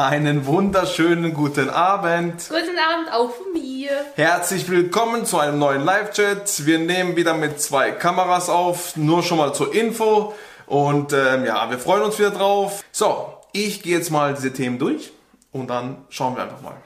[0.00, 2.48] Einen wunderschönen guten Abend.
[2.48, 3.90] Guten Abend auch von mir.
[4.14, 6.64] Herzlich willkommen zu einem neuen Live-Chat.
[6.64, 10.32] Wir nehmen wieder mit zwei Kameras auf, nur schon mal zur Info.
[10.64, 12.82] Und ähm, ja, wir freuen uns wieder drauf.
[12.90, 15.12] So, ich gehe jetzt mal diese Themen durch
[15.52, 16.76] und dann schauen wir einfach mal.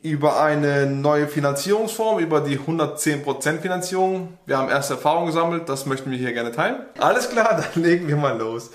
[0.00, 4.38] Über eine neue Finanzierungsform, über die 110% Finanzierung.
[4.46, 6.76] Wir haben erste Erfahrungen gesammelt, das möchten wir hier gerne teilen.
[6.98, 8.70] Alles klar, dann legen wir mal los.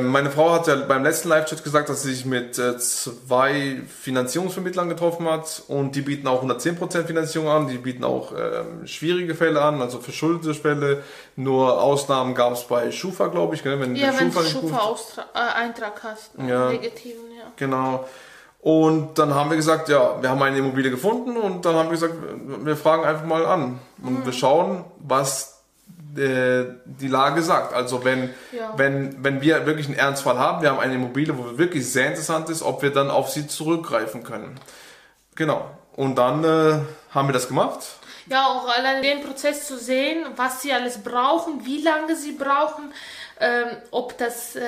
[0.00, 4.88] Meine Frau hat ja beim letzten Live-Chat gesagt, dass sie sich mit äh, zwei Finanzierungsvermittlern
[4.88, 9.60] getroffen hat und die bieten auch 110% Finanzierung an, die bieten auch ähm, schwierige Fälle
[9.60, 11.02] an, also verschuldete Fälle.
[11.34, 13.64] Nur Ausnahmen gab es bei Schufa, glaube ich.
[13.64, 13.80] Gell?
[13.80, 17.52] Wenn ja, du wenn du Schufa-Eintrag äh, hast, ja, negativen, ja.
[17.56, 18.06] Genau.
[18.60, 21.92] Und dann haben wir gesagt, ja, wir haben eine Immobilie gefunden und dann haben wir
[21.92, 22.14] gesagt,
[22.62, 24.24] wir fragen einfach mal an und mhm.
[24.24, 25.51] wir schauen, was
[26.14, 27.72] die Lage sagt.
[27.72, 28.72] Also wenn, ja.
[28.76, 32.50] wenn, wenn wir wirklich einen Ernstfall haben, wir haben eine Immobilie, wo wirklich sehr interessant
[32.50, 34.58] ist, ob wir dann auf sie zurückgreifen können.
[35.34, 35.70] Genau.
[35.96, 37.80] Und dann äh, haben wir das gemacht.
[38.26, 42.92] Ja, auch allein den Prozess zu sehen, was sie alles brauchen, wie lange sie brauchen,
[43.40, 44.62] ähm, ob das äh,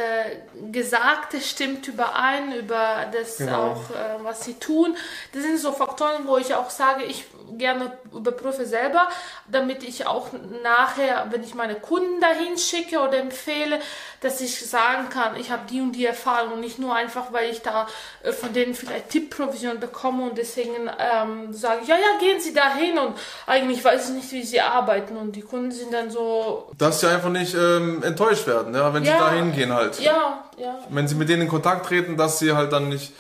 [0.72, 3.72] Gesagte stimmt überein, über das genau.
[3.72, 4.96] auch, äh, was sie tun.
[5.32, 7.26] Das sind so Faktoren, wo ich auch sage, ich
[7.58, 9.08] gerne überprüfe selber,
[9.50, 10.28] damit ich auch
[10.62, 13.80] nachher, wenn ich meine Kunden dahin schicke oder empfehle,
[14.20, 17.50] dass ich sagen kann, ich habe die und die Erfahrung und nicht nur einfach, weil
[17.50, 17.86] ich da
[18.22, 22.54] äh, von denen vielleicht Tippprovision bekomme und deswegen ähm, sage ich, ja, ja, gehen Sie
[22.54, 26.70] dahin und eigentlich weiß ich nicht, wie Sie arbeiten und die Kunden sind dann so...
[26.78, 30.00] Dass sie einfach nicht ähm, enttäuscht werden, ja, wenn ja, sie dahin gehen halt.
[30.00, 30.78] Ja, ja.
[30.88, 33.12] Wenn sie mit denen in Kontakt treten, dass sie halt dann nicht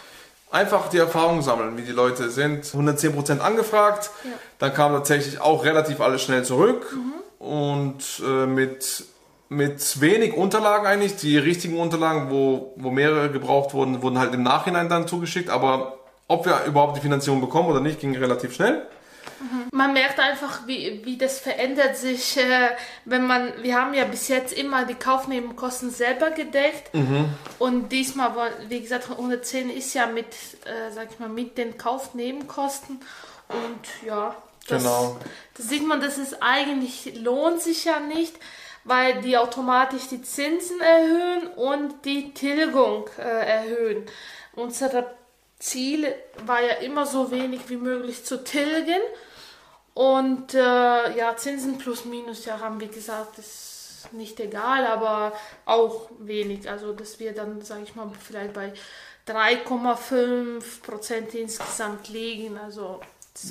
[0.54, 2.64] einfach die Erfahrung sammeln, wie die Leute sind.
[2.64, 4.30] 110% angefragt, ja.
[4.60, 7.46] dann kam tatsächlich auch relativ alles schnell zurück mhm.
[7.46, 9.04] und äh, mit,
[9.48, 11.16] mit wenig Unterlagen eigentlich.
[11.16, 15.98] Die richtigen Unterlagen, wo, wo mehrere gebraucht wurden, wurden halt im Nachhinein dann zugeschickt, aber
[16.28, 18.86] ob wir überhaupt die Finanzierung bekommen oder nicht, ging relativ schnell.
[19.72, 22.70] Man merkt einfach, wie, wie das verändert sich, äh,
[23.04, 27.26] wenn man, wir haben ja bis jetzt immer die Kaufnebenkosten selber gedeckt mhm.
[27.58, 28.32] und diesmal,
[28.68, 33.00] wie gesagt, 110 ist ja mit, äh, sag ich mal, mit den Kaufnebenkosten
[33.48, 34.36] und ja,
[34.68, 35.16] das, genau.
[35.54, 38.34] das sieht man, dass es eigentlich lohnt sich ja nicht,
[38.84, 44.04] weil die automatisch die Zinsen erhöhen und die Tilgung äh, erhöhen.
[44.54, 45.14] Unser
[45.58, 46.12] Ziel
[46.44, 49.00] war ja immer so wenig wie möglich zu tilgen
[49.94, 50.58] und äh,
[51.16, 55.32] ja, Zinsen plus minus, ja, haben wir gesagt, ist nicht egal, aber
[55.64, 56.68] auch wenig.
[56.68, 58.72] Also, dass wir dann, sage ich mal, vielleicht bei
[59.28, 62.58] 3,5 Prozent insgesamt liegen.
[62.58, 63.00] Also,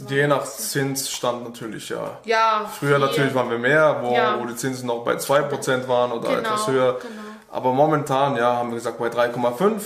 [0.07, 2.19] Je nach Zinsstand natürlich, ja.
[2.25, 2.71] Ja.
[2.77, 3.05] Früher viel.
[3.05, 4.39] natürlich waren wir mehr, wo, ja.
[4.39, 6.99] wo die Zinsen noch bei 2% waren oder genau, etwas höher.
[7.01, 7.21] Genau.
[7.51, 9.81] Aber momentan, ja, haben wir gesagt bei 3,5.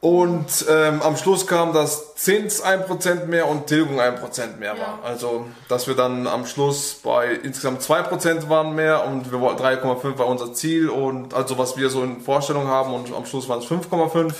[0.00, 4.80] Und ähm, am Schluss kam, dass Zins 1% mehr und Tilgung 1% mehr ja.
[4.80, 4.98] war.
[5.02, 10.18] Also, dass wir dann am Schluss bei insgesamt 2% waren mehr und wir wollten 3,5
[10.18, 13.58] war unser Ziel und also was wir so in Vorstellung haben und am Schluss waren
[13.58, 14.34] es 5,5.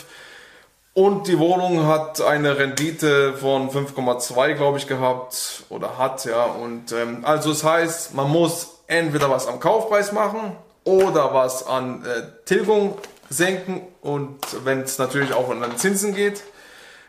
[0.94, 6.44] Und die Wohnung hat eine Rendite von 5,2, glaube ich, gehabt oder hat, ja.
[6.44, 11.66] Und ähm, also es das heißt, man muss entweder was am Kaufpreis machen oder was
[11.66, 12.96] an äh, Tilgung
[13.30, 16.42] senken und wenn es natürlich auch an Zinsen geht,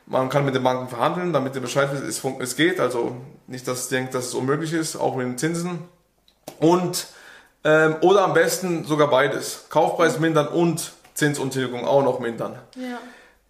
[0.10, 2.80] man kann mit den Banken verhandeln, damit ihr Bescheid wisst, es, geht.
[2.80, 3.16] Also
[3.48, 5.80] nicht, dass ihr denkt, dass es unmöglich ist, auch mit den Zinsen.
[6.60, 7.08] Und
[7.64, 9.66] ähm, oder am besten sogar beides.
[9.70, 12.58] Kaufpreis mindern und Zinsuntilgung auch noch mindern.
[12.76, 12.98] Ja.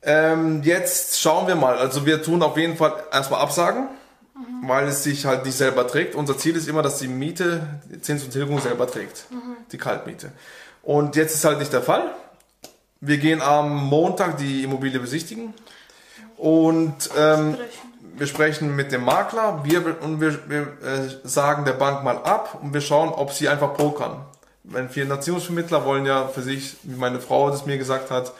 [0.01, 1.77] Ähm, jetzt schauen wir mal.
[1.77, 3.87] Also wir tun auf jeden Fall erstmal Absagen,
[4.35, 4.67] mhm.
[4.67, 6.15] weil es sich halt nicht selber trägt.
[6.15, 9.25] Unser Ziel ist immer, dass die Miete die Zins und Tilgung selber trägt.
[9.29, 9.57] Mhm.
[9.71, 10.31] Die Kaltmiete.
[10.81, 12.11] Und jetzt ist halt nicht der Fall.
[13.01, 15.53] Wir gehen am Montag die Immobilie besichtigen
[16.35, 17.57] und ähm,
[18.17, 22.59] wir sprechen mit dem Makler wir, und wir, wir äh, sagen der Bank mal ab
[22.61, 24.25] und wir schauen, ob sie einfach pokern.
[24.65, 28.33] Wenn Finanzierungsvermittler wollen ja für sich, wie meine Frau das mir gesagt hat,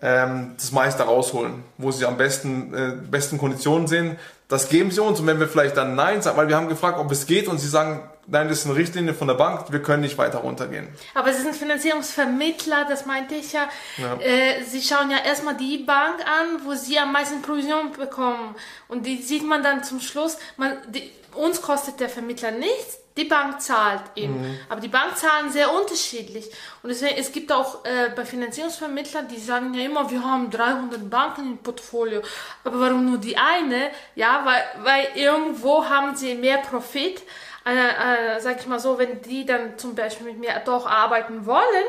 [0.00, 4.16] ähm, das meiste rausholen, wo sie am besten, äh, besten Konditionen sehen.
[4.48, 6.98] Das geben sie uns und wenn wir vielleicht dann Nein sagen, weil wir haben gefragt,
[6.98, 9.82] ob es geht und sie sagen, nein, das ist eine Richtlinie von der Bank, wir
[9.82, 10.88] können nicht weiter runtergehen.
[11.14, 13.68] Aber es sind Finanzierungsvermittler, das meinte ich ja.
[13.98, 14.14] ja.
[14.20, 18.54] Äh, sie schauen ja erstmal die Bank an, wo sie am meisten Provision bekommen.
[18.88, 23.24] Und die sieht man dann zum Schluss, man, die, uns kostet der Vermittler nichts, die
[23.24, 24.40] Bank zahlt eben.
[24.40, 24.58] Mhm.
[24.68, 26.50] Aber die Bank zahlen sehr unterschiedlich.
[26.82, 31.08] Und deswegen, es gibt auch äh, bei Finanzierungsvermittlern, die sagen ja immer, wir haben 300
[31.08, 32.20] Banken im Portfolio.
[32.62, 33.90] Aber warum nur die eine?
[34.16, 37.22] Ja, weil, weil irgendwo haben sie mehr Profit
[37.72, 41.86] äh, sag ich mal so, wenn die dann zum Beispiel mit mir doch arbeiten wollen,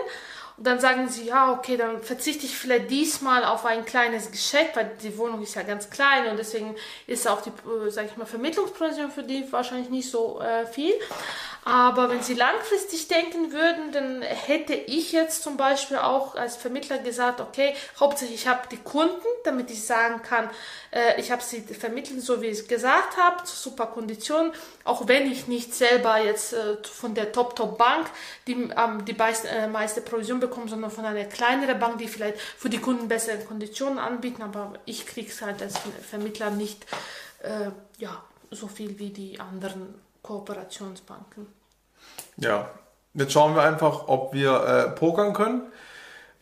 [0.58, 4.70] und dann sagen sie, ja, okay, dann verzichte ich vielleicht diesmal auf ein kleines Geschenk,
[4.74, 6.76] weil die Wohnung ist ja ganz klein und deswegen
[7.06, 10.94] ist auch die, äh, sag ich mal, Vermittlungsprovision für die wahrscheinlich nicht so äh, viel.
[11.64, 16.98] Aber wenn sie langfristig denken würden, dann hätte ich jetzt zum Beispiel auch als Vermittler
[16.98, 20.50] gesagt, okay, hauptsächlich ich habe die Kunden, damit ich sagen kann,
[20.92, 24.54] äh, ich habe sie vermittelt, so wie ich es gesagt habe, zu super Konditionen,
[24.86, 28.10] auch wenn ich nicht selber jetzt äh, von der Top-Top-Bank
[28.48, 32.40] die, ähm, die meiste, äh, meiste Provision bekomme, sondern von einer kleineren Bank, die vielleicht
[32.40, 35.76] für die Kunden bessere Konditionen anbieten, aber ich kriege es halt als
[36.10, 36.86] Vermittler nicht
[37.44, 38.22] äh, ja,
[38.52, 41.48] so viel wie die anderen Kooperationsbanken.
[42.38, 42.70] Ja,
[43.14, 45.62] jetzt schauen wir einfach, ob wir äh, pokern können.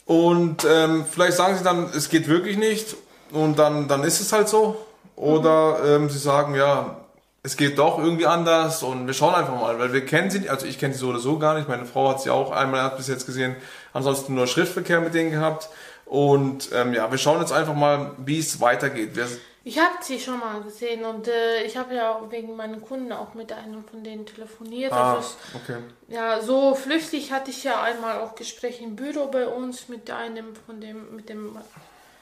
[0.05, 2.95] Und ähm, vielleicht sagen sie dann, es geht wirklich nicht
[3.31, 4.85] und dann, dann ist es halt so.
[5.15, 6.03] Oder mhm.
[6.03, 6.97] ähm, sie sagen, ja,
[7.45, 10.65] es geht doch irgendwie anders und wir schauen einfach mal, weil wir kennen sie, also
[10.65, 11.69] ich kenne sie so oder so gar nicht.
[11.69, 13.55] Meine Frau hat sie auch einmal bis jetzt gesehen,
[13.93, 15.69] ansonsten nur Schriftverkehr mit denen gehabt.
[16.05, 19.15] Und ähm, ja, wir schauen jetzt einfach mal, wie es weitergeht.
[19.15, 19.27] Wir,
[19.63, 23.35] ich habe sie schon mal gesehen und äh, ich habe ja wegen meinen Kunden auch
[23.35, 24.91] mit einem von denen telefoniert.
[24.91, 25.77] Ah, also es, okay.
[26.07, 30.55] Ja, so flüchtig hatte ich ja einmal auch Gespräche im Büro bei uns mit einem
[30.65, 31.55] von dem, mit dem.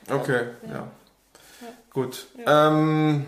[0.10, 0.70] Okay, ja.
[0.70, 0.88] ja.
[1.62, 1.68] ja.
[1.94, 2.28] Gut.
[2.38, 2.68] Ja.
[2.68, 3.26] Ähm,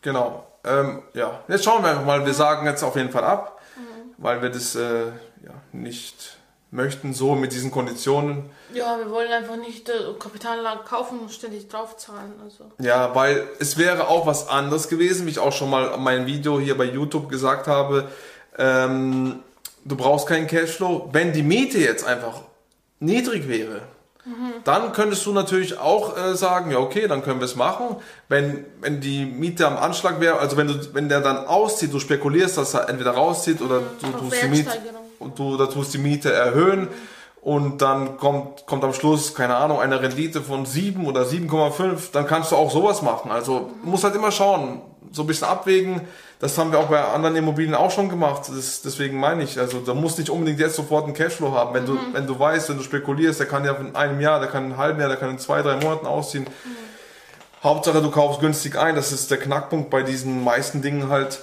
[0.00, 0.46] genau.
[0.64, 2.24] Ähm, ja, jetzt schauen wir einfach mal.
[2.24, 4.14] Wir sagen jetzt auf jeden Fall ab, mhm.
[4.18, 5.06] weil wir das äh,
[5.42, 6.38] ja, nicht
[6.74, 8.50] möchten, so mit diesen Konditionen.
[8.72, 12.32] Ja, wir wollen einfach nicht äh, Kapitalanlage kaufen und ständig draufzahlen.
[12.42, 12.72] Also.
[12.80, 16.26] Ja, weil es wäre auch was anderes gewesen, wie ich auch schon mal in meinem
[16.26, 18.08] Video hier bei YouTube gesagt habe.
[18.58, 19.40] Ähm,
[19.84, 21.10] du brauchst keinen Cashflow.
[21.12, 22.40] Wenn die Miete jetzt einfach
[22.98, 23.82] niedrig wäre,
[24.24, 24.52] mhm.
[24.64, 27.96] dann könntest du natürlich auch äh, sagen, ja okay, dann können wir es machen.
[28.28, 31.98] Wenn, wenn die Miete am Anschlag wäre, also wenn du, wenn der dann auszieht, du
[31.98, 34.70] spekulierst, dass er entweder rauszieht oder mhm, du tust die Miete
[35.36, 36.88] du da tust die Miete erhöhen
[37.40, 42.26] und dann kommt, kommt am Schluss, keine Ahnung, eine Rendite von 7 oder 7,5, dann
[42.26, 43.30] kannst du auch sowas machen.
[43.30, 44.80] Also muss halt immer schauen,
[45.14, 46.02] so ein bisschen abwägen.
[46.40, 48.50] Das haben wir auch bei anderen Immobilien auch schon gemacht.
[48.54, 51.72] Das, deswegen meine ich, also da musst nicht unbedingt jetzt sofort einen Cashflow haben.
[51.74, 51.86] Wenn mhm.
[51.86, 54.64] du, wenn du weißt, wenn du spekulierst, der kann ja in einem Jahr, der kann
[54.64, 56.44] in einem halben Jahr, der kann in zwei, drei Monaten ausziehen.
[56.44, 56.76] Mhm.
[57.62, 58.94] Hauptsache du kaufst günstig ein.
[58.94, 61.40] Das ist der Knackpunkt bei diesen meisten Dingen halt,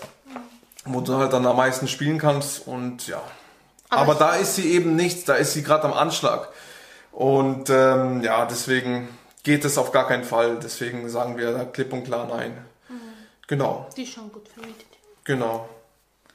[0.85, 3.21] wo du halt dann am meisten spielen kannst und ja.
[3.89, 6.49] Aber, Aber da ist sie eben nichts, da ist sie gerade am Anschlag.
[7.11, 9.09] Und ähm, ja, deswegen
[9.43, 10.59] geht es auf gar keinen Fall.
[10.63, 12.53] Deswegen sagen wir da klipp und klar nein.
[13.51, 13.85] Genau.
[13.97, 14.87] Die ist schon gut vermietet.
[15.25, 15.67] Genau.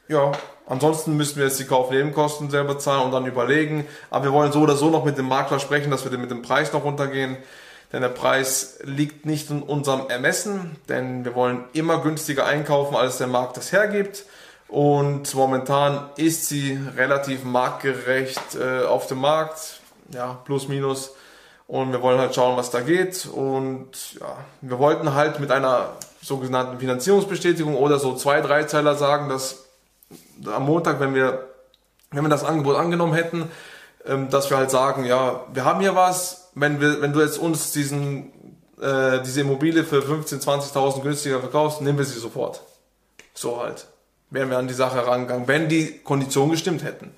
[0.07, 0.33] Ja,
[0.67, 3.87] ansonsten müssen wir jetzt die Kaufnebenkosten selber zahlen und dann überlegen.
[4.11, 6.43] Aber wir wollen so oder so noch mit dem Makler sprechen, dass wir mit dem
[6.43, 7.39] Preis noch runtergehen.
[7.91, 13.17] Denn der Preis liegt nicht in unserem Ermessen, denn wir wollen immer günstiger einkaufen, als
[13.17, 14.27] der Markt das hergibt.
[14.69, 19.81] Und momentan ist sie relativ marktgerecht äh, auf dem Markt,
[20.13, 21.15] ja, plus minus.
[21.67, 23.25] Und wir wollen halt schauen, was da geht.
[23.25, 25.95] Und ja, wir wollten halt mit einer
[26.27, 29.65] sogenannten Finanzierungsbestätigung oder so zwei, drei Zeiler sagen, dass
[30.45, 31.49] am Montag, wenn wir,
[32.11, 33.49] wenn wir das Angebot angenommen hätten,
[34.05, 37.39] ähm, dass wir halt sagen, ja, wir haben hier was, wenn wir, wenn du jetzt
[37.39, 38.33] uns diesen,
[38.81, 42.61] äh, diese Immobilie für 15.000, 20.000 günstiger verkaufst, nehmen wir sie sofort.
[43.35, 43.87] So halt
[44.31, 47.15] wären wir an die Sache herangegangen, wenn die Konditionen gestimmt hätten.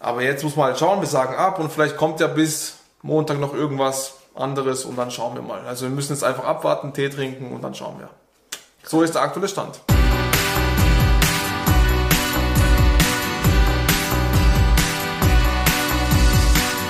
[0.00, 3.38] Aber jetzt muss man halt schauen, wir sagen ab und vielleicht kommt ja bis Montag
[3.38, 5.60] noch irgendwas anderes und dann schauen wir mal.
[5.66, 8.08] Also wir müssen jetzt einfach abwarten, Tee trinken und dann schauen wir.
[8.82, 9.80] So ist der aktuelle Stand.